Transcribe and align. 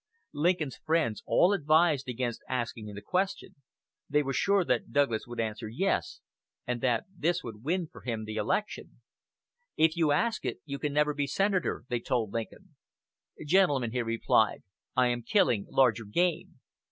Lincoln's 0.33 0.77
friends 0.77 1.21
all 1.27 1.53
advised 1.53 2.09
against 2.09 2.41
asking 2.49 2.87
the 2.91 3.03
question. 3.03 3.53
They 4.09 4.23
felt 4.23 4.33
sure 4.33 4.65
that 4.65 4.91
Douglas 4.91 5.27
would 5.27 5.39
answer, 5.39 5.69
"Yes," 5.69 6.21
and 6.65 6.81
that 6.81 7.05
this 7.15 7.43
would 7.43 7.61
win 7.63 7.87
him 8.03 8.25
his 8.25 8.35
election. 8.37 9.01
"If 9.77 9.95
you 9.95 10.11
ask 10.11 10.43
it, 10.43 10.57
you 10.65 10.79
can 10.79 10.93
never 10.93 11.13
be 11.13 11.27
senator," 11.27 11.83
they 11.87 11.99
told 11.99 12.33
Lincoln. 12.33 12.77
"Gentlemen," 13.45 13.91
he 13.91 14.01
replied, 14.01 14.63
"I 14.95 15.09
am 15.09 15.21
killing 15.21 15.67
larger 15.69 16.05
game. 16.05 16.59